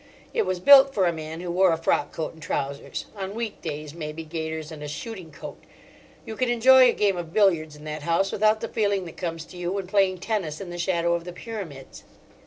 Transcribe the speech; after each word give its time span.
It 0.33 0.47
was 0.47 0.59
built 0.59 0.95
for 0.95 1.05
a 1.05 1.13
man 1.13 1.41
who 1.41 1.51
wore 1.51 1.71
a 1.71 1.77
frock 1.77 2.11
coat 2.11 2.33
and 2.33 2.41
trousers—on 2.41 3.35
weekdays, 3.35 3.93
maybe, 3.93 4.23
gaiters 4.25 4.71
and 4.71 4.81
a 4.81 4.87
shooting 4.87 5.29
coat. 5.31 5.61
You 6.25 6.35
can 6.35 6.49
enjoy 6.49 6.89
a 6.89 6.93
game 6.93 7.17
of 7.17 7.33
billiards 7.33 7.75
in 7.75 7.83
that 7.83 8.01
house 8.01 8.31
without 8.31 8.61
the 8.61 8.67
feeling 8.67 9.05
that 9.05 9.15
comes 9.15 9.45
to 9.45 9.57
you 9.57 9.73
when 9.73 9.85
playing 9.85 10.17
tennis 10.17 10.59
in 10.59 10.71
the 10.71 10.79
shadow 10.79 11.13
of 11.13 11.23
the 11.23 11.33
Pyramids." 11.33 12.03